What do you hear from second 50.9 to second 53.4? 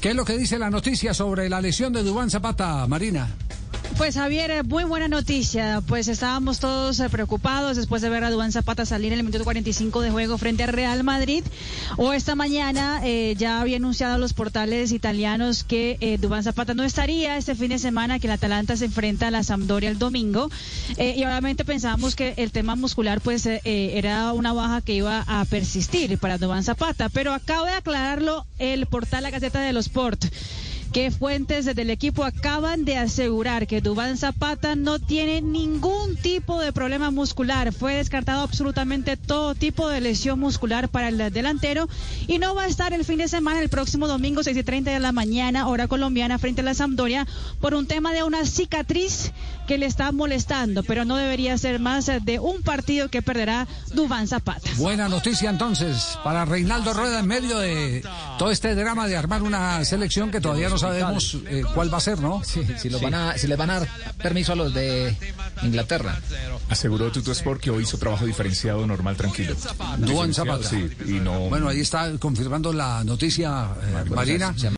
no debería ser más de un partido que